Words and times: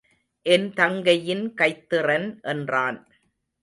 என் 0.45 0.65
தங்கையின் 0.73 1.53
கைத்திறன் 1.57 2.29
என்றான். 2.41 2.99